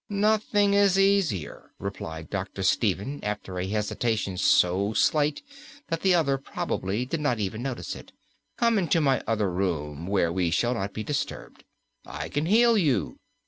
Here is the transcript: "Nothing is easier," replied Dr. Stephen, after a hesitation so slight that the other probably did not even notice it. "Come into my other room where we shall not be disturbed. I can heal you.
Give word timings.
"Nothing 0.09 0.73
is 0.73 0.97
easier," 0.97 1.73
replied 1.77 2.31
Dr. 2.31 2.63
Stephen, 2.63 3.19
after 3.23 3.59
a 3.59 3.67
hesitation 3.67 4.35
so 4.35 4.93
slight 4.93 5.43
that 5.89 6.01
the 6.01 6.15
other 6.15 6.39
probably 6.39 7.05
did 7.05 7.19
not 7.21 7.37
even 7.37 7.61
notice 7.61 7.95
it. 7.95 8.11
"Come 8.57 8.79
into 8.79 8.99
my 8.99 9.21
other 9.27 9.51
room 9.51 10.07
where 10.07 10.33
we 10.33 10.49
shall 10.49 10.73
not 10.73 10.95
be 10.95 11.03
disturbed. 11.03 11.65
I 12.03 12.29
can 12.29 12.47
heal 12.47 12.79
you. 12.79 13.17